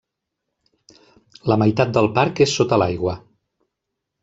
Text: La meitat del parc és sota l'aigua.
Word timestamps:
La 1.51 1.59
meitat 1.65 1.93
del 1.99 2.09
parc 2.17 2.43
és 2.47 2.57
sota 2.63 2.83
l'aigua. 2.85 3.17